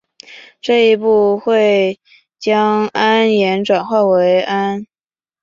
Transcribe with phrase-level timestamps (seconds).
[0.59, 1.99] 这一步会
[2.39, 4.87] 将铵盐转化成氨。